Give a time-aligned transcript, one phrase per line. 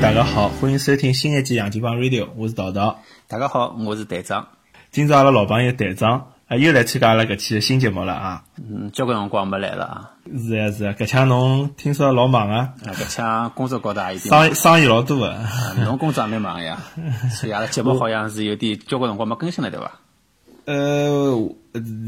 [0.00, 3.00] 大家好，欢迎收听新一季杨金帮 Radio，我是桃桃。
[3.28, 4.48] 大家好，我是队长。
[4.90, 8.44] 今朝阿拉老朋友队长啊，又来参加阿拉搿期的新节目了啊。
[8.56, 10.10] 嗯，交关辰光没来了啊。
[10.26, 12.70] 是啊是啊，搿腔侬听说老忙啊？
[12.86, 15.38] 啊，搿腔工作高头也有点 生意生意老多的。
[15.84, 16.78] 侬工作也蛮忙呀，
[17.30, 20.00] 所以阿拉节目好像是有点交关辰光没更新了，对伐？
[20.64, 21.54] 呃，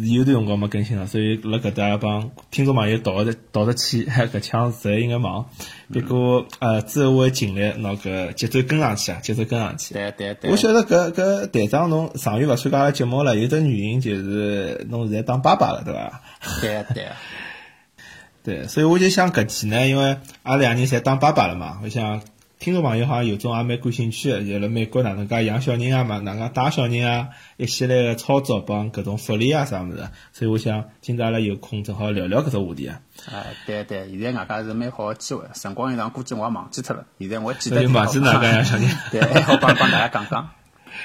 [0.05, 5.47] 有段辰光没更新了，所以辣搿搭帮听众朋友道个道个歉，搿腔实在应该忙。
[5.93, 9.95] 不过呃，之后我会尽力拿搿节奏跟上去啊，节奏跟上去。
[9.95, 10.51] 对对对。
[10.51, 16.21] 我晓得搿搿队长侬上月勿参加阿拉节目了，有只原因就是侬现在当爸爸了，对伐？
[16.61, 17.07] 对对。
[18.45, 22.21] 对，所以我就想搿期呢，因为阿拉两人侪当爸爸了嘛，我想。
[22.63, 33.01] 听众朋友好像有种也蛮感兴趣的，就辣美国哪能介养小人啊嘛，哪能带小人啊，一系列个操作帮搿种福利啊啥物事，所以我想今朝阿拉有空正好聊聊搿只话题啊。
[33.33, 37.85] 哎，对对，现在外加是蛮好个机会，辰光一长估计我也忘记脱了，现在我记得。
[37.89, 38.89] 忘记哪介养小人？
[39.11, 40.49] 对，还好帮帮大家讲讲。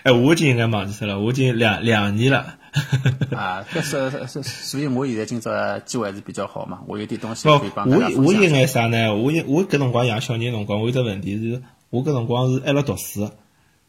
[0.03, 2.53] 哎，我已经应该忘记脱了，我已经两两年了。
[3.35, 9.15] 啊，搿是是，所以我现在今朝机会还是比较好嘛，我有点东西可以帮大家我我应该啥呢？
[9.15, 13.29] 我我搿辰光养小人辰光，我有只问题是，我搿辰光是还辣读书，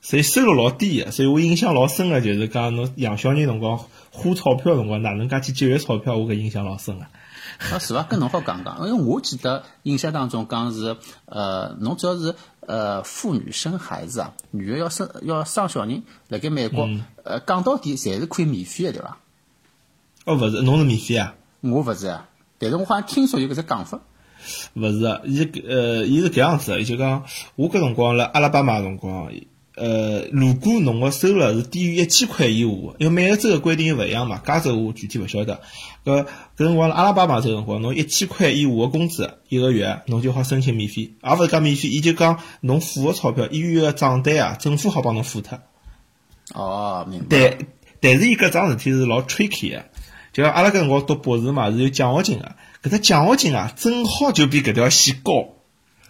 [0.01, 3.79] 所以收入老低个，所以我印象老深个，就是讲侬养小人辰光
[4.11, 7.07] 花钞票辰光哪能介去节约钞票，我搿印象老深个。
[7.73, 8.05] 啊，是伐？
[8.05, 16.89] 跟侬好讲讲，因为我记得印象当中讲是，呃，侬只要是呃妇女生孩子啊，女个要生要生小人，辣盖美国，
[17.25, 19.19] 呃，讲到底侪是可以免费个，对伐？
[20.27, 21.35] 哦，勿是，侬是免费啊？
[21.63, 23.99] 我勿是啊，但是我好像听说有搿只讲法。
[24.75, 27.25] 勿是，伊呃，伊是搿样子，伊就讲
[27.57, 29.29] 我搿辰光辣阿拉巴马辰光。
[29.79, 35.61] 呃，如果侬个收入是低于一千块以下，因为每个州个规定勿一样嘛，加州我具体勿晓得。
[36.05, 36.27] 搿搿
[36.57, 45.61] 辰光阿拉巴马州辰光，侬一千块以下个工资一个月，侬就好申请免费，也勿是讲免费，伊就讲侬付个钞票，医院个账单啊，政府好帮侬付脱。
[46.55, 47.27] 哦，明白。
[47.29, 47.59] 但
[48.01, 49.85] 但是伊搿桩事体是老 tricky 个，
[50.33, 55.55] 就阿拉搿辰光读博士嘛，是有奖学金个，搿只奖学金啊，正好就比搿条线高。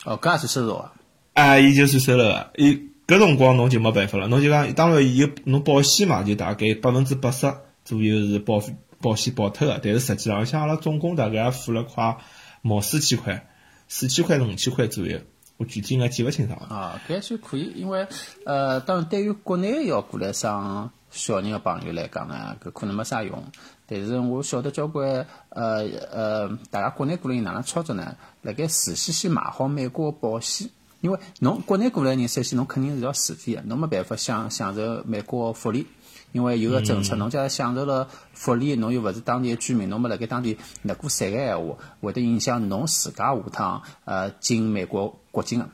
[0.05, 0.93] 哦，搿也是收入啊？
[1.35, 2.89] 啊，伊就算收入个，伊。
[3.09, 7.51] 搿辰光侬就没办法了，侬就讲，当然有侬保险嘛，就大概百分之八十
[7.83, 8.63] 左右是保
[9.01, 12.19] 保险保脱个，但是实际上像阿拉总共大概也付了快
[12.61, 13.49] 毛四千块，
[13.89, 15.21] 四千块是五千块左右，
[15.57, 18.07] 我具体应该记勿清爽了啊，搿还算可以，因为
[18.45, 23.43] 呃，当然对于国内要过来生小人个朋友来讲呢，搿可能没啥用。
[23.87, 28.15] 但是我晓得交关呃呃，大家国内过来人哪能操作呢？
[28.43, 30.69] 辣盖事先先买好美国个保险。
[31.01, 35.87] 因为侬国内过来人，首先侬肯定是要自费的，侬没办法享享受美国福利。
[36.33, 45.69] 因为有个政策，侬假如享受了福利，侬又勿是当地的居民，侬没辣盖当地立过税个闲话，会得影响侬自家下趟呃进美国国境个。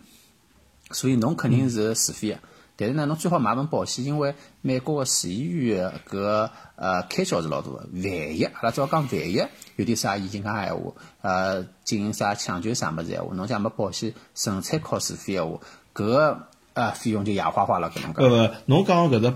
[0.92, 2.38] 所以侬肯定是自费的。
[2.76, 7.88] 但是呢，侬最好买份保险，因为美国个住医院搿呃开销是老大个。
[7.92, 9.40] 万一阿拉只要讲万一
[9.76, 10.92] 有点啥意外闲话，
[11.22, 15.60] 呃，进行啥抢救啥物事闲话，侬讲没保险，纯粹靠自费闲话，
[15.94, 16.38] 搿个
[16.72, 17.90] 呃费用就牙花花了。
[17.90, 18.22] 搿能介。
[18.24, 19.32] 呃，侬讲搿只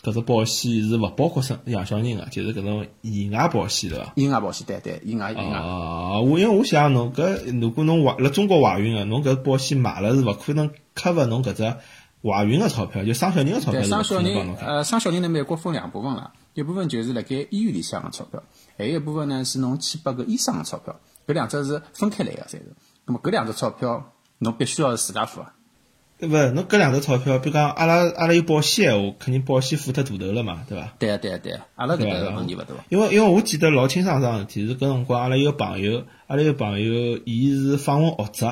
[0.00, 4.12] 搿只保险是勿包括生养小人个，就是搿种意外保险对伐？
[4.14, 5.58] 意外保险，对对，意外意外。
[5.58, 11.74] 哦，我因为我想侬搿如果侬怀辣中国怀孕个，侬搿保险买了是勿可能 cover 侬搿只。
[12.22, 18.42] 怀孕个钞票就生小人个钞票，生小人呃，生小人呢，美国分两部分了，一部分就是辣盖医院里向个钞票，
[18.76, 22.74] 还有一部分呢是侬去拨个医生个钞票，搿两只是分开来个，侪是。
[23.06, 25.54] 那么搿两只钞票侬必须要是自家付啊。
[26.20, 30.92] 勿是，侬搿两只钞票，比如讲阿拉阿拉有保险闲话，肯定保险付脱大头了嘛，对伐？
[30.98, 32.66] 对啊对啊对啊，阿拉搿个问题勿大。
[32.88, 38.48] 因为因为我记得老清爽桩事体是搿辰光阿拉有个朋友，阿拉有个朋友，伊是访问澳洲。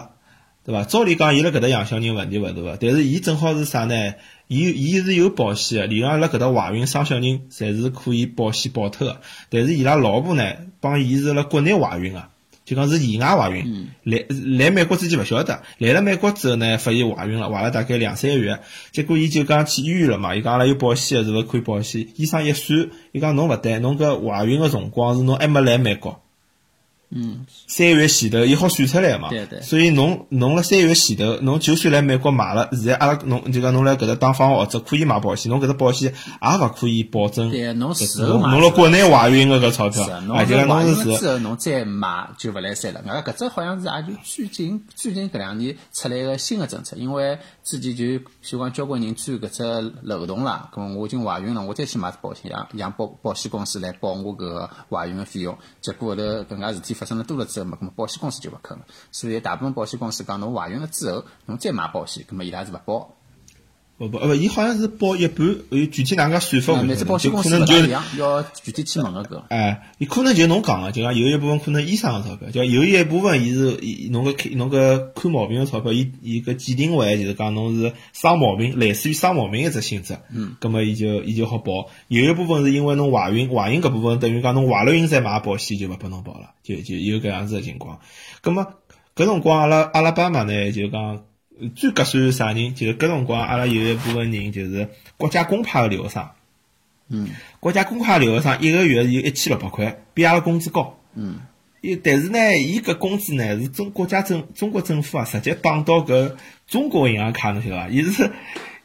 [0.66, 0.82] 对伐？
[0.82, 4.15] 照理讲，伊辣搿搭养小人问题勿大个，但是伊正好是啥呢？
[4.49, 9.21] 伊伊是有保险个，理论上辣搿搭怀孕生小人，侪是可以保险保脱个。
[9.49, 10.43] 但是伊拉老婆呢，
[10.81, 12.25] 帮伊是辣国内怀孕个，
[12.64, 13.90] 就讲是意外怀孕。
[14.02, 14.25] 来
[14.58, 18.58] 来美国之前勿晓得，来了美国之后呢，发现怀孕了，怀了大概两三个月。
[18.90, 22.08] 结果伊就讲去医院了嘛，伊讲阿拉有保险个，是勿是可以保险？
[22.17, 26.20] 医生一算，伊讲侬勿对，侬搿怀孕个辰光是侬还没来美国。
[27.16, 29.30] 嗯，三月前头，伊好算出来嘛？
[29.30, 29.60] 对对。
[29.62, 37.50] 所以侬侬辣三月前头，侬就算来美国买了，现在阿拉侬就讲侬来搿搭当访或者可以买保险，侬搿只保险也勿可以保证。
[37.50, 43.00] 对，侬是侬辣国内怀孕个搿钞票，而且侬是之后侬再买就勿来三了。
[43.24, 55.58] 搿只好像是也就最近最近搿两年出来个新个政策，因为之前就喜欢交关人钻搿只漏洞啦，咁么我已经怀孕了，我再去买只保险，让让保保险公司来保我搿个怀孕个费用。
[55.80, 58.86] 结果后头搿能介事体发生了多了之后嘛，咁么保险公司就勿肯了。
[59.10, 63.15] 所以大部分保险公司讲侬怀孕了之后，侬再买保险，咁么伊拉是勿保。
[63.98, 67.75] 不不，呃，伊好像是报一半，呃，具体哪能介算法就可能就
[68.19, 69.43] 要具体去问个搿。
[69.48, 81.88] 哎，伊可能就侬讲个，就讲有一部分可能医生个钞票，就有一部分伊是伊侬个看侬个看毛病个钞票，伊伊个鉴定为就是讲侬是生毛病，类似于生毛病一只性质，嗯，葛么伊就伊就好报。
[82.08, 88.00] 有一部分是因为侬怀孕，怀孕搿部分等于讲侬怀了孕再买保险就勿拨侬保了，就就有搿样子个情况。
[88.42, 88.66] 葛么
[89.14, 91.22] 搿辰光阿拉阿拉爸妈呢就讲。
[91.75, 92.75] 最合算是啥人？
[92.75, 96.29] 就是搿辰光，阿拉有一部分人就是国家公派个留学生。
[97.08, 97.29] 嗯，
[97.61, 100.99] 国家公派留学生一个月有一千六百块，比阿拉工资高。
[101.14, 101.41] 嗯，
[101.81, 106.35] 伊但是呢，伊搿工资呢是中国家政中国政府啊，直接绑到搿
[106.67, 107.88] 中国银行卡，侬晓得伐？
[107.88, 108.31] 伊是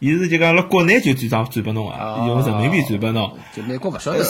[0.02, 3.38] 伊是就讲辣国内就转账转拨侬啊，用人民币转拨侬。
[3.56, 4.26] 就美国勿晓得。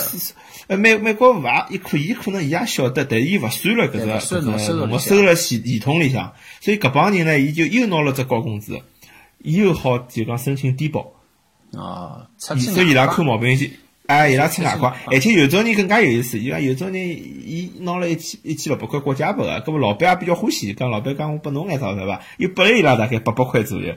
[0.68, 8.80] 呃，美美国勿也，伊可伊可能伊也晓得，但是伊勿算了搿个搿算侬收入个侬里向收入系系统里向，所以搿帮人呢，伊就又拿了只高工资，
[9.40, 11.14] 伊又好就讲申请低保，
[11.72, 23.94] 哦，出伊去所以伊拉外看毛病去，哎，伊拉吃外快而且有种人更加有意思，伊讲有种人伊拿了一千一千六百块国家拨个，搿么老板也比较欢喜，讲老板讲我拨侬眼钞票伐，又拨了伊拉大概八百块左右，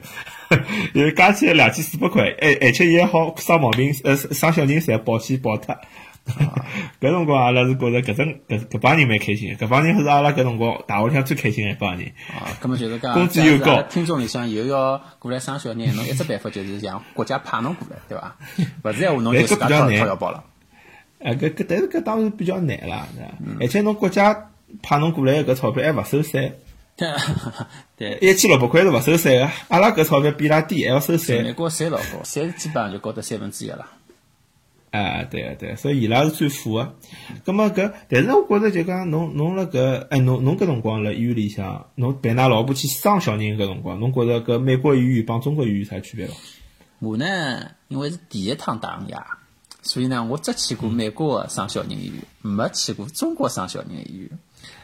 [0.93, 5.75] 又加起来两千四百块，而而且伊还好生毛病，呃，生小人侪保险保脱。
[6.99, 12.07] 搿辰光阿拉是觉着搿种搿搿帮人蛮开心的，搿帮人是阿拉搿辰光大学里向最开心的一帮人。
[12.29, 18.35] 啊，葛么就是讲，工资又高听众里向又要过来生小人，侬一只办法就是让国家派侬过来，对伐？
[18.83, 20.43] 勿是闲话，侬就自家掏哎搿比较难掏腰包了。
[21.19, 23.31] 哎，搿搿但是搿当然比较难啦，是吧？
[23.61, 24.49] 而且侬国家
[24.81, 26.59] 派侬过来搿钞票还勿收税，
[27.97, 31.53] 对，一千六百块是勿收税个，阿拉搿钞票比伊拉低，还要收税美税。
[31.53, 33.85] 国税老高，税基本上就高得三分之一了。
[34.95, 36.95] 啊，对啊对个，所以伊拉是最富个。
[37.45, 46.33] 葛末搿，但是我觉着就讲侬侬辣搿，哎，侬侬搿辰光辣医院里向，侬陪㑚老婆去生小人搿辰光，侬觉着搿美国医院帮中国医院有啥区别伐？
[46.99, 49.25] 我呢，因为是第一趟打牙，
[49.81, 54.29] 所以呢，我只去过美国的生小人医院，没去过中国生小人医院。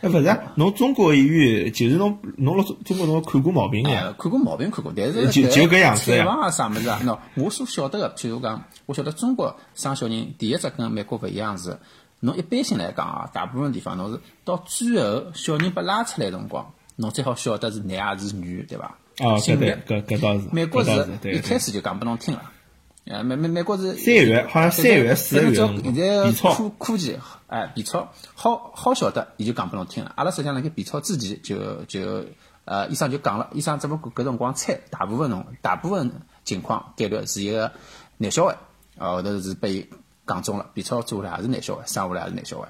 [0.01, 6.25] 哎，勿是啊，侬中国医院就是侬侬辣中中国侬看过毛病个看过毛病看过，但是就就搿样子呀？
[6.27, 11.77] 啊啥物事啊，喏，我所晓得个，譬如讲，我晓得中国生小人第一只跟美国勿一样是，
[12.19, 18.97] 侬一般性来讲啊，大部分地方侬是到最后小人被拉出来的辰光，侬最好晓得是男还是女，对伐？
[19.19, 20.89] 哦，性别，搿搿倒是，美国是
[21.31, 22.42] 一开始就讲拨侬听了。
[23.06, 27.18] 呃，美美美国是三月好像三月四月现在科科技，
[27.48, 30.12] 哎，B 超好好晓得，伊就讲拨侬听了。
[30.15, 32.25] 阿拉实际上辣盖 B 超之前就就
[32.63, 36.12] 呃，医生就讲了，医生只不过搿辰光猜，大部分侬大部分
[36.44, 37.71] 情况概率是一个
[38.18, 38.56] 男小孩，
[39.00, 39.89] 啊，后头是被伊
[40.27, 42.69] 讲中了，B 超做下来也是男小孩，生下来也是男小孩。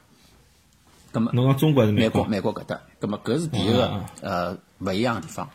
[1.11, 2.29] 葛么侬讲中国还是美国国？
[2.29, 5.49] 美国搿搭，葛么搿是第一个啊呃勿一样的地方。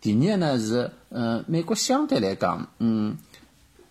[0.00, 3.16] 第二呢是，呃，美国相对来讲，嗯，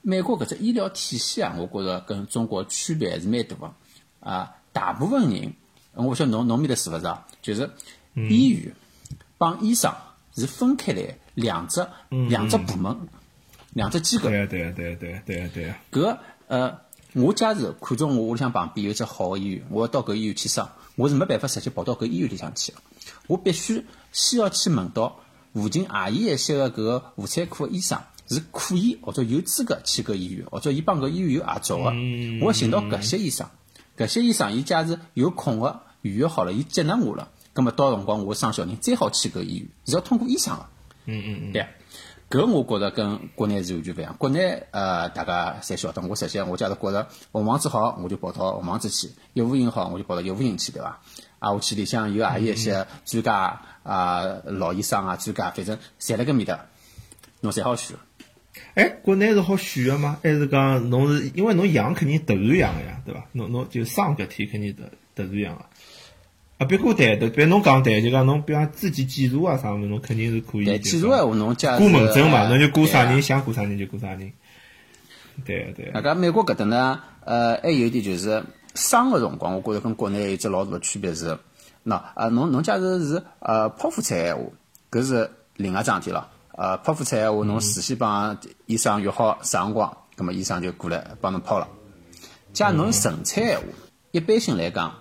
[0.08, 3.74] 美国搿只医疗体系啊，我觉着跟中国区别还是蛮大个。
[4.20, 5.54] 啊，大部分人，
[5.96, 7.26] 我勿晓得侬侬面搭是勿是啊？
[7.42, 7.72] 就是
[8.14, 8.72] 医院
[9.40, 9.92] 帮医生
[10.36, 11.88] 是分开来两只
[12.30, 12.96] 两只部门，
[13.74, 14.30] 两只机构。
[14.30, 16.18] 对啊对啊对啊对啊对啊对啊，搿
[16.48, 16.80] 呃，
[17.14, 22.78] 我假如看中我屋里向旁边有只好个医院，我要到搿医院去生，我是没办法直接跑到搿医院里向去个，
[23.26, 25.20] 我必须先要去问到
[25.54, 31.92] 附近何里一些个搿个妇产科个医生是可以或者有资格去搿医院，或者伊帮搿医院有合作个，
[32.42, 33.48] 我寻到搿些医生，
[33.98, 40.66] 搿些医生伊假如有空个预约好了，伊接纳我了，葛末到辰光我生小人再好去搿医院，是要通过医生个。
[41.06, 41.68] 嗯嗯嗯，对，
[42.32, 44.16] 搿我觉着跟国内是完全勿一样。
[44.18, 51.00] 国内呃，大家侪晓得，我实际上我假如觉着红房子好，我就跑到红房子去；业务营好，我就跑到业务营去，对伐？
[51.38, 56.66] 啊，我去里向有何里一些专家啊、老医生啊、专家，反正侪辣搿面搭，
[57.42, 57.96] 侬侪好选。
[58.74, 60.18] 哎，国内是好选个吗？
[60.22, 63.26] 还是讲侬是因为侬养肯定突然养个呀，对伐？
[63.32, 64.84] 侬侬就生搿天肯定突
[65.16, 65.66] 突然养个。
[66.58, 70.66] 啊，别过对的，别侬讲对，就讲侬比方自己检查啊啥物事，侬肯定是可以。
[70.66, 74.32] 对，就是检查闲话，侬假过门诊嘛，呃侬就过啥人想过啥人就过啥人。
[75.46, 75.92] 对个对个。
[75.92, 78.44] 大家美国搿搭呢，呃，还有一点就是
[78.74, 81.38] 生个辰光，我觉着跟国内有一只老大的区别是，
[81.86, 84.44] 喏，啊，侬侬假如是呃剖腹产闲话，
[84.92, 86.30] 搿是另外桩事体了。
[86.58, 91.68] 呃，剖腹产闲话，侬事先帮医生约好啥辰光，葛么医生就过来帮侬剖了。
[92.54, 93.64] 假如侬顺产闲话，
[94.12, 94.96] 一般性来讲，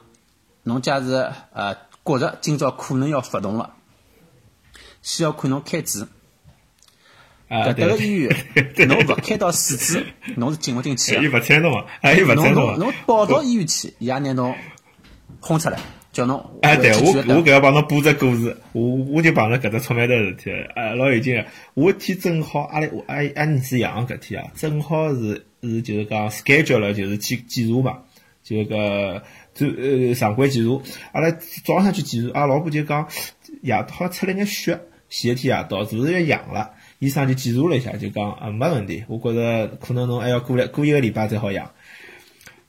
[0.64, 3.74] 侬假是呃觉着今朝可能要发动了，
[5.00, 6.08] 先要看侬开指。
[7.46, 8.34] 啊啊搿搭个医院，
[8.88, 10.04] 侬勿开到四指，
[10.36, 11.38] 侬是进勿进去伊个。
[11.38, 12.72] 勿睬侬嘛，哎，伊勿侬睬侬嘛。
[12.72, 14.56] 侬侬跑到医院去，伊也拿侬
[15.40, 15.78] 轰出来，
[16.14, 21.44] 叫侬哎，对我我搿要帮侬补只故事，我我就碰着搿只出卖头事体了，哎，老有劲个。
[21.74, 27.98] 我天正好阿拉我阿阿儿子养搿天啊，正好是是就是讲 schedule 了，就是去检查嘛，
[28.44, 29.20] 就搿
[29.54, 30.80] 就呃常规检查。
[31.10, 31.30] 阿拉
[31.64, 33.08] 早上去检查，阿拉老婆就讲
[33.62, 34.78] 夜到好像出了眼血，
[35.08, 36.70] 前一天夜到是不是要阳了？
[37.00, 41.68] 医生就检查了一下，就讲啊没问题，我觉着可能侬还要过来过一个礼拜才好养。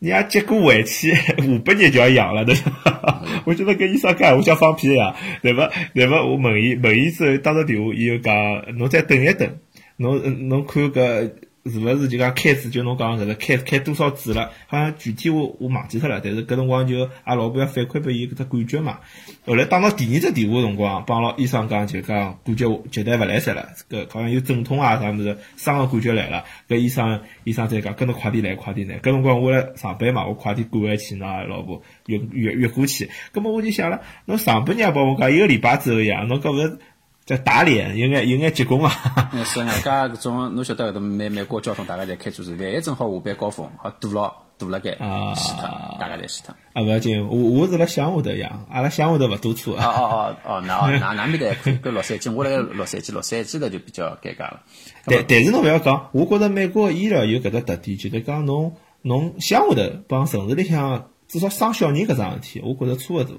[0.06, 1.34] 人家结过回去下
[1.66, 3.24] 半日就要养了，对伐？
[3.46, 5.72] 我觉得跟医生讲，我想放屁呀，对伐？
[5.96, 6.24] 对伐？
[6.24, 8.34] 我问伊，问伊之后打个电话，伊就讲，
[8.78, 9.50] 侬再等一等，
[9.98, 11.32] 侬嗯侬看搿
[11.68, 14.52] 是勿是就讲开支，就侬讲搿个开开多少次了？
[14.68, 19.00] 好像具体我我忘记脱了，但是搿辰光就阿拉老婆要反馈拨伊搿只感觉嘛。
[19.48, 26.44] 后来打到第二只电话辰光，帮牢医生讲就讲感觉绝对勿来塞了，搿好像有阵痛啊啥物事，伤个感觉来了。
[26.70, 29.00] 搿医生医生再讲，跟侬快点来，快点来。
[29.00, 33.10] 搿辰光我辣上班嘛，我快点赶回去，㑚老婆越越越过去。
[33.32, 36.78] 葛末我就想了，侬上半日帮我讲一个礼拜之后呀，侬搿勿是
[37.26, 39.32] 叫打脸，有眼有眼结棍啊！
[39.34, 45.64] 嗯是外加搿种，侬晓得搿搭美美国交通大家侪开车子，万一正好下班高峰，好堵牢堵辣盖啊死脱，
[46.00, 46.54] 大家侪死脱。
[46.74, 54.62] 啊，勿要紧，我我是辣乡下头养，阿拉乡下头勿堵车哦哦哦哦，那哦那那面搭还可以，搿洛杉矶，我辣盖洛杉矶，洛杉矶头就比较尴尬了。
[55.06, 63.36] 但但是侬勿要讲，我觉着美国医疗有搿只特点，就是讲侬侬乡下头帮城市里向至少生小人搿桩事体，我觉着差勿多，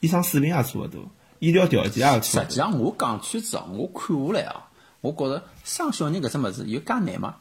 [0.00, 1.10] 医生水平也差勿多，
[1.42, 2.22] 医疗条件也勿多。
[2.22, 4.68] 实际上，我讲句子哦，我看下来啊，
[5.00, 7.34] 我觉着生小人搿只物事有介难吗？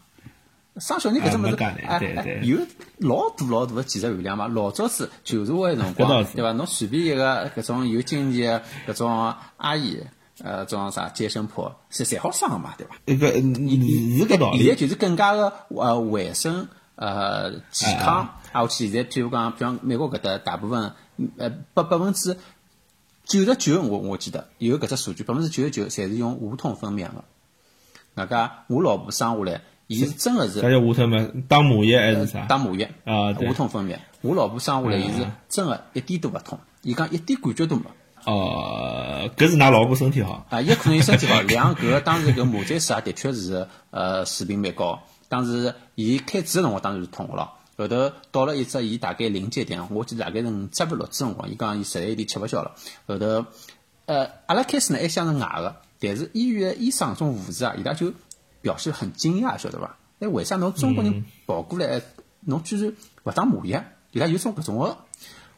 [0.77, 1.55] 生小人搿只物事
[1.86, 2.58] 哎有
[2.98, 4.48] 老大老大个技术含量嘛。
[4.48, 6.51] 老早子旧社会辰光，对伐？
[6.53, 10.00] 侬随便一个搿种有经验个搿种阿姨，
[10.43, 12.96] 呃，种啥接生婆，侪侪好生个嘛，对伐？
[13.05, 13.53] 搿个嗯
[14.17, 20.93] 是搿道理，现在就是更加个呃卫生呃健康，啊，我去现在譬如讲，比方美国搿搭大部分
[21.38, 22.36] 呃百百分之
[23.25, 27.24] 九十九，我我记得有搿只数据，百分之九十九侪是用无痛分娩个。
[28.16, 31.28] 外加我老婆生下来，伊是真个是啥叫下头嘛？
[31.48, 32.46] 打麻药还是啥？
[32.46, 33.98] 打麻药啊无痛分娩。
[34.22, 37.84] 我老婆生下来，伊是嗯真个一点都勿痛，伊讲一点感觉都没。
[38.25, 40.46] 哦，搿是㑚老婆身体好。
[40.50, 45.00] 啊，也可能伊身体好， 两搿个当时搿麻醉师啊，的确是呃水平蛮高。
[45.30, 52.76] 当时伊开始个辰光当然是痛个咯，后头到了一只伊大概临界点，我记得大概是五只不六只辰光，伊讲伊实在有点吃勿消了。
[53.08, 53.46] 后头
[54.06, 58.14] 呃，阿拉开始呢还想着外个，但是医院个医生种护士啊，伊拉就
[58.62, 59.98] 表示很惊讶，晓得伐？
[60.20, 62.02] 哎，为啥侬中国人跑过来，
[62.42, 63.84] 侬居然勿打麻药？
[64.12, 64.98] 伊拉有种搿种个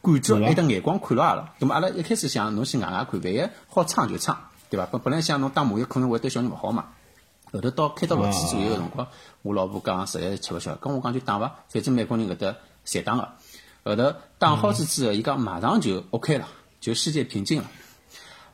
[0.02, 1.54] 感觉，是吧还得眼光看牢阿拉。
[1.60, 4.36] 咁么阿拉一开始想，侬去外外看，万一好撑就撑，
[4.70, 4.86] 对伐？
[4.92, 6.90] 本本来想侬打麻药可能会对小人勿好嘛。
[7.54, 9.08] 后头到开到六次左右个辰光，
[9.44, 12.56] 我老婆讲实在是吃勿消，跟我讲就打伐，反正美国人搿搭
[12.86, 13.30] 侪打个。
[13.86, 16.48] 后头打好子之后，伊讲马上就 OK 了，
[16.80, 17.70] 就世界平静了。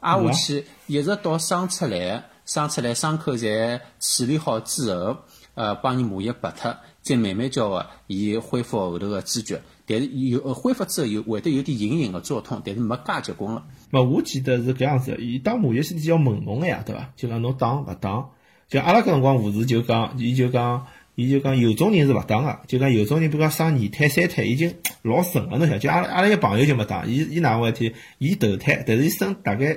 [0.01, 5.17] 挨下去一直到生出来，生出来伤口侪处理好之后，
[5.53, 9.61] 呃，帮伊麻药拔脱，再慢慢叫个伊恢复后头个知觉。
[9.85, 13.63] 但是有呃恢复之后有会得有点隐隐个作痛，但是没介结棍了。
[13.91, 17.09] 嘛，我记得是搿样子，伊打麻药先要问侬个呀，对伐？
[17.15, 18.25] 就讲侬打勿打？
[18.69, 20.85] 就阿拉搿辰光护士就讲，伊就讲，
[21.15, 25.79] 伊就讲有种人是勿打个，就讲有种人比如讲生二胎、三胎已经 老顺了，侬晓得？
[25.79, 27.93] 就阿拉阿拉一朋友就没打，伊伊哪回事体？
[28.19, 29.75] 伊头胎，但是伊生大概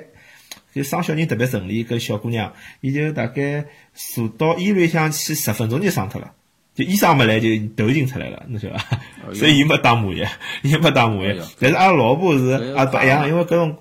[0.73, 6.31] 就生小人特别顺利，搿小姑娘，伊就大概坐到医院里向去十分钟就生脱了。
[6.75, 8.99] 就医生没来就头已经出来了，侬晓得伐？
[9.33, 10.27] 所以伊没打麻药，
[10.63, 11.35] 伊没打麻药。
[11.59, 13.77] 但是阿拉老婆是啊不一样，因为搿种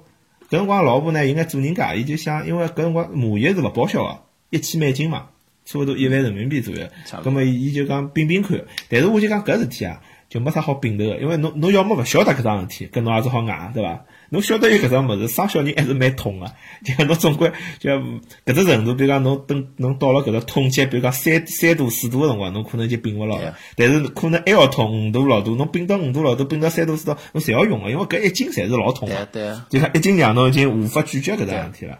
[0.50, 4.21] 搿辰光老婆呢应该做人家，伊就想，因为搿辰光麻药是勿报销个，
[4.52, 5.26] 一千美金嘛，
[5.64, 7.16] 差勿多一万人民币左右差。
[7.16, 14.04] 不多葛末伊就讲并并看，但是我就讲搿事体啊，就没啥好并头个，因为侬侬要么勿晓得搿桩事体，搿侬也只好硬，对伐？
[14.30, 16.46] 侬晓得有搿桩物事，生小人还是蛮痛个，
[16.84, 23.54] 就侬总归就搿只程度，比如讲侬等侬到了搿个痛级，比如讲三三度四度个辰光，侬可能就并勿牢了。
[23.76, 29.14] 但是可能还要痛五度六度，侬并到五度六度，并到三度四度，侬侪要用个，因为搿一斤侪是老痛个。
[29.32, 29.54] 对对。
[29.68, 31.98] 就讲一斤两侬已经无法拒绝搿桩事体了。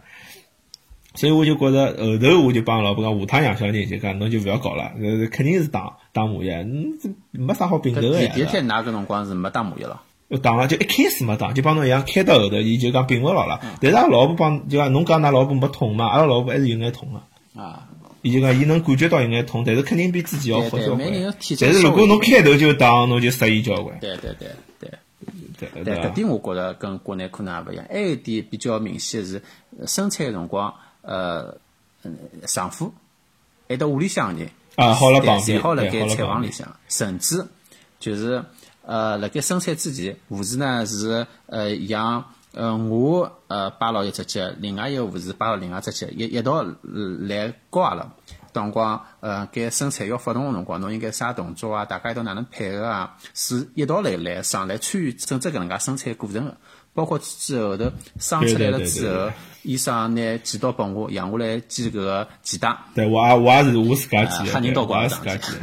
[1.14, 8.33] 所以我就觉着后头我就帮老婆讲，下趟养小人就讲侬就勿要搞了，呃，肯定是打打麻药，嗯，这没啥好并头搿第个呀。
[8.35, 10.00] 第一天㑚搿辰光是没打麻药了。
[10.28, 13.61] 我打了就一开始没打，就帮侬一样，开到后头伊就讲并勿牢了。
[13.81, 17.61] 但是阿拉老婆帮就讲侬讲㑚老婆没痛嘛，阿拉老婆还是有眼痛个。
[17.61, 17.88] 啊，
[18.23, 21.11] 伊就讲伊能感觉到有眼痛，但是肯定比之前要好交关
[21.61, 23.99] 但是如果侬开头就打，侬就适宜交关。
[24.00, 24.49] 对对对
[24.81, 24.90] 对。
[25.59, 25.95] 对？
[25.95, 27.85] 搿点我觉着跟国内可能也勿一样。
[27.88, 29.42] 还有一点比较明显的是，
[29.78, 31.56] 呃生产个辰光，呃，
[32.02, 32.16] 嗯，
[32.47, 32.92] 丈夫
[33.68, 37.44] 还到屋里向人，啊，好了旁侪边，好了旁边房里向，甚至
[38.00, 38.42] 就是
[38.85, 46.75] 呃，辣盖生产之前，护士呢是呃让呃我呃摆牢一只脚，另外一个护士摆牢另外一只脚，一一道呃
[47.21, 48.06] 来教阿拉。
[48.54, 51.87] 当光呃，该生产要发动个辰光，侬应该啥动作啊？
[51.87, 53.16] 大家一道哪能配合啊？
[53.32, 56.54] 是一道来来上来参与整只搿能介生产过程个。
[56.92, 59.30] 包括之后头生出来了之后，
[59.62, 62.76] 医生拿剪刀拨我，让我来剪搿个脐带。
[62.95, 65.61] 对我也我也是我自家记的，吓人到我也自家记的。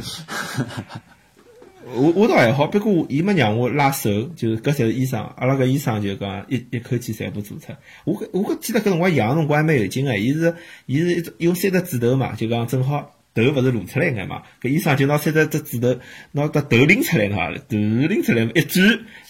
[1.92, 7.72] 我我倒还好，不过伊没让我拉手，就是搿侪是医生，阿拉搿医生就讲一一口气全部做出。
[8.04, 10.54] 我搿我搿记得搿辰光养辰光还蛮有劲个，伊是
[10.86, 17.76] 伊是一种用三只指头嘛，就讲正好头勿是露出来眼嘛，搿医生就拿三只只指头拿搿头拎出来喏，头
[18.06, 18.80] 拎出来一举，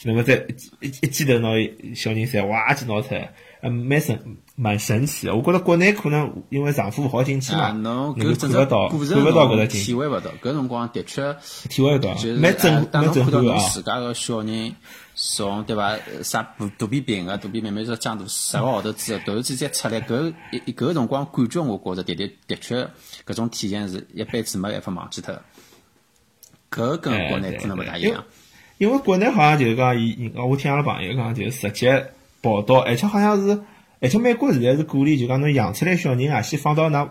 [0.05, 0.45] 那么再
[0.81, 1.49] 一一记头拿
[1.95, 5.35] 小人侪哇就拿出来，呃，蛮神蛮神奇的。
[5.35, 11.37] 我觉着国内可能因为丈夫勿好进去嘛，啊，侬看勿到，过看勿到搿程只进，体会勿到，搿辰光的确
[11.69, 13.59] 体会勿到就是，蛮侬看到侬震撼个啊。
[13.69, 14.75] 自家个小人
[15.15, 22.89] 从对伐呃啥肚肚皮病个，肚皮慢慢说长大十个号头之后，突然之间出来，搿一一搿个辰光感觉，我觉着的的的确
[23.27, 25.43] 搿种体验是一辈子没办法忘记脱的。
[26.71, 28.25] 搿跟国内可能勿大一对样。
[28.79, 33.61] 因为国内好像就是讲，伊伊我听阿拉朋友讲，就是直接报道，而且好像是，
[34.01, 37.09] 而且美国现在是鼓励，就讲侬养出来小人啊，先放到㑚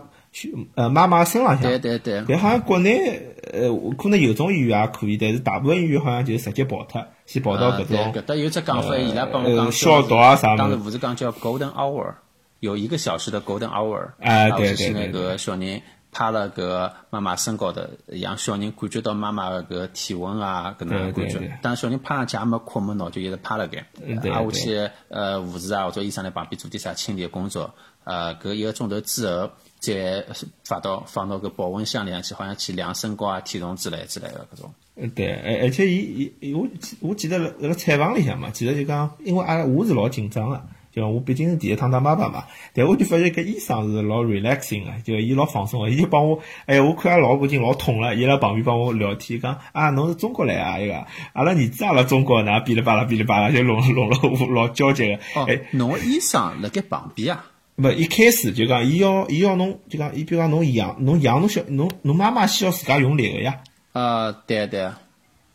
[0.74, 1.62] 呃妈妈身浪向。
[1.62, 3.20] 对对对，但好像国内
[3.52, 3.68] 呃，
[3.98, 10.58] 可能有种医院也可以，但是大部分医院好像就直接跑脱，先跑到搿种搿搭有只讲法，伊拉帮我呃讲消毒啊啥物事。
[10.58, 12.14] 当时护士讲叫 golden hour，
[12.60, 15.82] 有一个小时的 golden hour，啊对然后是那对对个小人
[16.12, 21.58] 趴了搿妈妈身高头，让小人感觉到妈妈的搿体温啊，搿能感觉。
[21.62, 23.86] 当小人趴上去也没困没闹，就一直趴辣盖。
[24.06, 27.74] 挨下去，呃，护士啊或者医生在旁边做点啥清理工作，
[28.04, 30.26] 呃，搿一个钟头之后，再
[30.64, 34.74] 发到放到搿保温箱里向去，好像去量身高啊、体重之类之类的搿种。
[34.96, 42.44] 嗯对，而而且伊伊我记我记得辣辣采访里向嘛，其实就讲，因为阿拉我是老紧张个，就讲我毕竟是第一趟当爸爸嘛，
[42.74, 57.44] 但我就发现搿医生是老 relaxing 个，就伊老放松个，伊就帮我，哎呀，我看阿拉老婆已经老痛了，伊辣旁边帮我聊天，讲啊，侬是中国来啊，伊个，阿拉儿子阿拉中国，哪哔哩吧啦哔哩吧啦就弄弄了我老焦急个，哦哎，，侬个医生辣盖旁边啊？
[57.76, 63.60] 勿一开始就讲，伊要伊要侬就讲，伊比如讲侬养侬养侬小侬侬妈妈需要自家用力个呀。
[63.92, 64.90] 呃，对对。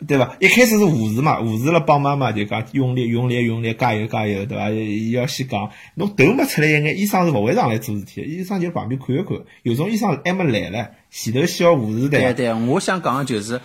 [0.07, 0.35] 对伐？
[0.41, 4.69] 一开始是护士嘛，护士了帮妈妈就讲用力用力用力，加油加油，对伐？
[4.69, 9.37] 伊要先讲，侬头没出来一眼，医生是勿会上来做事体，医生就旁边看一看。
[9.63, 12.33] 有种医生还没来了，前头先要护士对伐？
[12.33, 13.61] 对对，我想讲个就是，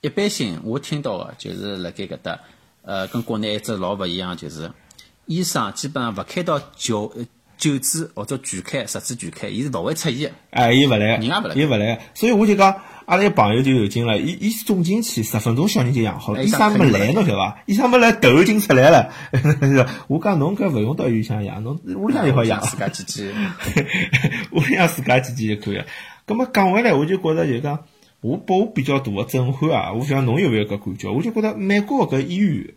[0.00, 2.38] 一般性我听到个就是辣盖搿搭，
[2.82, 4.70] 呃，跟国内一只老勿一样，就是
[5.26, 7.12] 医生基本上勿开到九
[7.62, 10.32] 九指或者全开、十指全开，伊是勿会出现的。
[10.50, 12.74] 哎，伊勿来，人也勿来伊勿来，所以我就讲，
[13.06, 17.62] 阿拉一朋友就有劲了，伊伊送进去十分钟小人就养好了，哎医生没来，侬晓得伐？
[17.66, 19.12] 医生没来，头已经出来了。
[20.08, 22.60] 我讲侬搿勿用到医院向养，侬屋里向就好养。
[22.62, 23.30] 自家机器。
[24.50, 25.86] 屋里向自家自己就可以了。
[26.26, 27.84] 咁么讲回来，我就觉着就讲，
[28.20, 29.92] 我拨我比较大的震撼啊！
[29.92, 31.08] 我不晓得侬有没有搿感觉？
[31.12, 32.74] 我就觉着美国搿医院，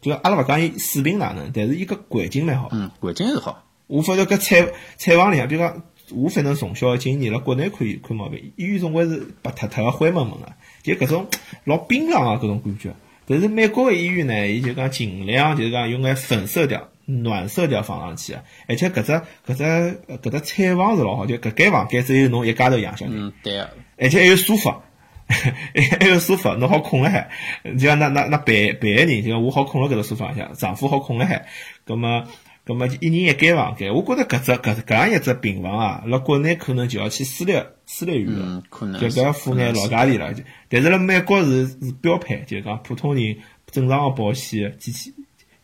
[0.00, 2.68] 就阿拉勿讲伊水平哪能，但是伊搿环境蛮好。
[2.72, 3.64] 嗯，环境是好。
[3.92, 5.82] 我发觉搿产产房里向，比如讲，
[6.14, 10.46] 我反正从小经验辣国内看看毛病，医院总归是白脱脱个、灰蒙蒙个，
[10.82, 11.26] 就搿种
[11.64, 12.90] 老冰冷个搿种感觉。
[13.26, 19.12] 但是美国个医院呢，伊就讲尽量就是讲用眼粉色调、暖色调放上去个，而且搿只
[19.46, 23.70] 搿只呃搿只产房是老好，就搿间房间只有侬一家头养小人，嗯，对个。
[23.98, 24.82] 而且还有沙发。
[25.32, 27.30] 还有沙发，侬好困了海，
[27.64, 31.46] 就像那那那陪陪个人，就讲我好困了搿只沙发里向，丈夫好困了海，
[31.86, 32.24] 葛么
[32.64, 39.00] 葛么一人一间房间，我觉着搿只搿搿样一只病房啊，辣国内可能就要去私立私立医院了嗯，，可能。
[39.00, 40.32] 就是搿要付眼老价钿了。
[40.68, 43.36] 但是辣美国是是标配，就是讲普通人
[43.70, 45.12] 正常个保险几千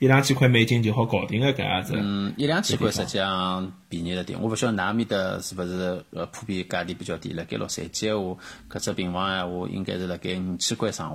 [0.00, 1.94] 一两千块美金就好搞定个搿样子。
[1.96, 4.40] 嗯，一两千块实际上便宜了点。
[4.40, 7.32] 我勿晓得㑚面搭是勿是呃普遍价钿比较低。
[7.32, 8.36] 辣盖洛杉矶闲话，
[8.70, 11.14] 搿只病房闲话应该是辣盖五千块上下。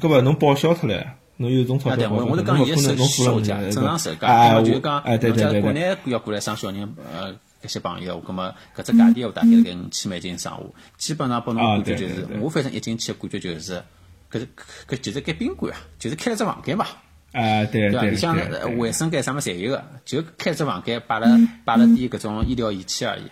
[0.00, 1.04] 搿勿侬报销脱了，
[1.36, 4.26] 侬有种钞票，对，我我是讲伊个售价，人家正常售价。
[4.26, 5.72] 哎哎，那么就讲，哎对对对对。
[5.72, 10.60] 内要过来生小人，呃，搿些朋友，葛么搿只价钿我大概辣盖五千美金上下，
[10.98, 13.82] 基本上拨侬啊感觉就是对对对，我反正一进去感觉就是，
[14.30, 14.48] 搿是
[14.88, 16.86] 搿就是间宾馆啊，就是开了只房间嘛，
[17.32, 18.00] 啊，对对伐？
[18.00, 21.26] 对里向对对呃卫生间啥么侪有个，就开只房间摆了
[21.64, 23.22] 摆了点搿种医疗仪器而已。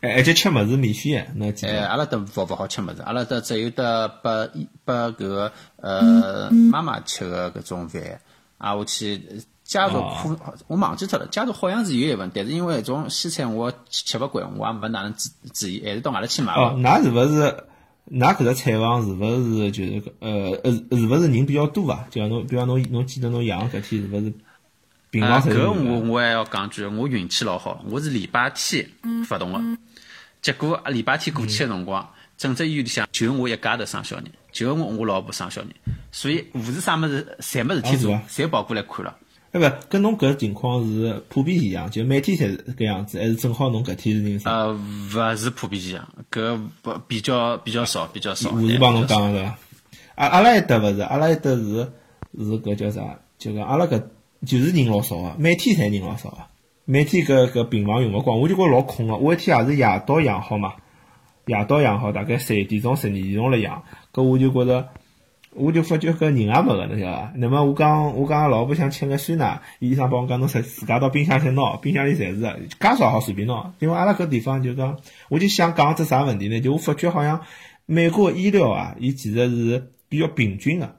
[0.00, 4.48] 哎，而且吃么子免费的，侬记哎，阿拉都勿勿好吃么子，阿拉都只有得拨
[4.84, 8.02] 拨搿个呃妈妈吃个搿种饭，
[8.58, 9.20] 挨下去
[9.64, 10.36] 家族可
[10.66, 16.98] 我忘记脱了，家族好像是有一份，但是因为搿种西餐我吃吃勿惯，我也没哪能注注意，还是到外头去买哦，伐。
[16.98, 17.56] 㑚是勿是？
[18.10, 22.06] 㑚搿只菜房是勿是就是搿呃呃是勿是人比较多啊？
[22.10, 24.32] 就像侬，比方侬侬记得侬养搿天是勿是
[25.10, 26.00] 平啊，房搿我？
[26.14, 28.88] 我还要讲句，我运气老好，我是礼拜天
[29.24, 29.60] 发动个，
[30.42, 35.70] 结果礼拜天过去个辰光，整只医院里向就我一家头生小人，就我我老婆生小人，
[36.10, 39.16] 所以护士啥么子侪没事体做啊，侪跑过来看了。
[39.52, 44.52] 哎勿，跟侬搿情况是普遍现象，就每天侪是搿样子，还是正好侬搿天是人生？
[44.52, 48.50] 呃，勿是普遍现象，搿不比较比较少，比较少。
[48.50, 49.58] 护士帮侬讲个对伐？
[50.14, 51.92] 阿阿拉一搭勿是，阿拉一搭是
[52.38, 53.18] 是搿叫啥？
[53.38, 54.00] 就讲阿拉搿
[54.46, 56.38] 就是人老少个，每天侪人老少个，
[56.90, 59.14] 每天搿搿病房用勿光，我就觉着老空个。
[59.14, 60.72] 我一天也是夜到养好嘛，
[61.46, 64.88] 夜到养好，大概十一点钟、十二点钟来养，搿我就觉着。
[65.52, 67.32] 我就发觉搿人也没个，侬晓得伐？
[67.36, 73.72] 那么我讲，我讲老婆想吃眼酸奶，医生帮我讲侬自自家到冰箱去拿，冰箱里侪是个，介少好随便拿。
[73.78, 74.96] 因为阿拉搿地方就讲，
[75.28, 76.60] 我就想讲只啥问题呢？
[76.60, 77.40] 就我发觉好像
[77.86, 80.96] 美国医疗啊，伊其实是比较平均个。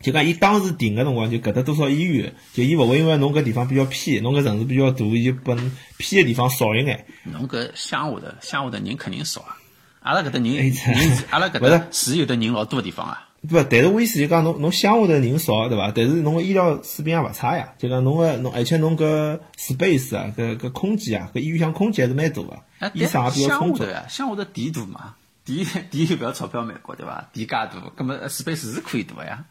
[0.00, 5.56] 就讲伊当时定个辰光，就搿搭多少医院，就伊勿会因为侬搿地方比较偏，侬搿城市比较大，伊就拨
[5.96, 7.04] 偏个地方少一眼。
[7.24, 9.56] 侬搿乡下头，乡下头人肯定少啊。
[10.00, 13.24] 阿拉搿搭人人是，阿拉搿搭是有的人老多个地方啊。
[13.48, 15.92] 不，但是我意思就讲，侬侬乡下头人少，对伐？
[15.94, 17.72] 但是侬个医疗水平也勿差呀。
[17.78, 23.92] 就讲侬个侬，而且侬搿 space 啊，搿搿空间啊，搿医院向空间还是蛮大个哎，，医生也比较充足乡下头。
[23.92, 25.14] 呀，乡下头地大嘛，
[25.48, 27.26] 地地又勿要钞票美国对伐？
[27.32, 29.42] 地介大，葛末 space 是可以大个呀。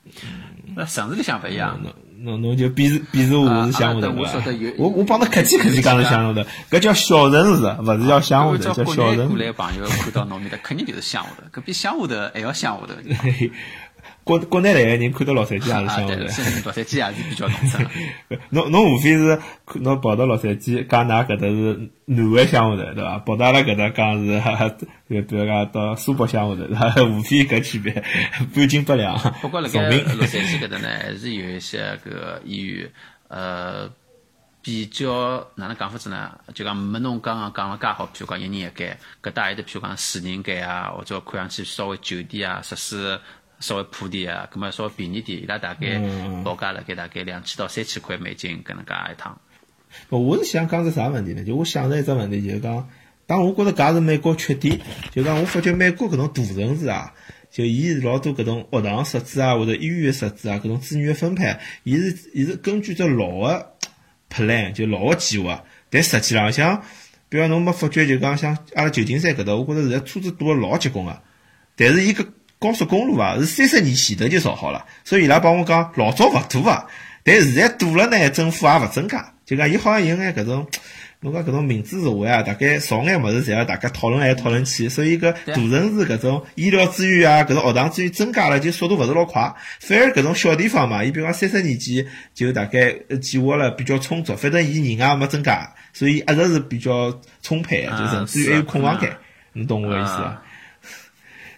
[0.75, 1.79] 那城市里向勿一样。
[1.81, 4.75] 侬侬侬就鄙视鄙视我是乡下头对啊啊我晓得有伐？
[4.77, 9.51] 我我帮侬客气客气讲是乡下头，搿叫小城市，勿是叫乡下头，按照国叫小城市过来。
[9.51, 12.93] 朋友看到侬面搭，肯定就是乡下头，搿比乡下头还要乡下头。
[14.27, 16.27] 国国内来个人看到洛杉矶也是啊，乡下对，头。
[16.27, 17.87] 现在洛杉矶也是比较农村。
[18.51, 19.39] 侬侬无非是
[19.75, 23.19] 侬跑到洛杉矶讲㑚搿搭是南个乡下头，对伐？
[23.19, 24.39] 跑到阿拉搿搭讲是，
[25.09, 27.01] 就 比如讲到苏北乡下头，对伐？
[27.09, 28.03] 无非搿区别，
[28.53, 29.17] 半斤八两。
[29.41, 32.91] 不过辣盖洛杉矶搿搭呢，还是有一些搿个医院，
[33.29, 33.89] 呃，
[34.61, 36.31] 比较哪能讲法子呢？
[36.53, 43.17] 就讲没侬刚刚讲了介好，譬如讲一人一间，搿搭还有得譬如讲四人间啊，或者看上去稍微久点啊，设施
[43.59, 45.99] 稍微破点啊，葛末稍微便宜点，伊拉大概
[46.43, 49.39] 报价辣盖大概两千到三千块美金搿能介一趟。
[50.09, 51.43] 我是想讲是啥问题呢？
[51.43, 52.89] 就我想着一只问题，就是讲，
[53.25, 54.79] 当我觉着搿也是美国缺点，
[55.11, 57.13] 就讲我发觉美国搿种大城市啊，
[57.49, 63.73] 就伊是老多搿种学堂设置啊，或者医院个设置啊，搿种资源个分配，伊是伊是根据只老个
[64.29, 66.83] plan 就老个计划，但实际浪向，
[67.29, 71.21] 比方侬没发觉就讲像阿拉旧金山搿搭，我觉着现在车子堵得老结棍个，
[71.75, 72.27] 但是伊搿
[72.59, 76.85] 高速公路啊是三十年前头就造好了，所以伊拉帮我讲老早勿堵啊，
[77.23, 80.67] 但现在堵了呢，政府也勿增加，就讲伊好像有眼搿种。
[81.19, 89.51] 侬讲搿种民主社会啊，大概少眼物事，侪要大家讨论来讨论去，所以搿大城市搿种医疗资源啊，搿种学堂资源增加了，就速度勿是老快。
[89.79, 99.11] 反而搿种小地方嘛，伊比如讲三十年前就大概呃计划了比较充足，反正伊人也没增加，所以一直是比较充沛的，就啊甚至于还有空房间。
[99.53, 100.43] 侬懂我个意思伐啊？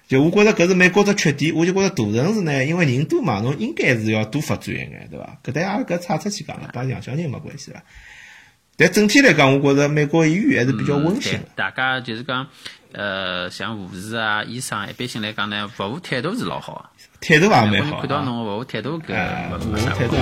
[0.10, 5.38] 就我觉着搿是美国只缺点，我就觉着大城市呢，因为人多嘛，侬应该是要多发展一眼，对伐？
[5.44, 7.84] 搿搭阿拉搿岔出去讲了，帮杨小人没关系啦。
[8.76, 11.46] 但整体来讲，我觉着美国医院还是比较温馨对的。
[11.56, 12.48] 大家就是讲，
[12.92, 16.90] 呃，像护士啊、医生啊，一般性来讲呢，服务态度是老好啊。
[17.22, 18.00] 态度也蛮好啊。
[18.02, 20.16] 看到侬服务态度搿服务态度。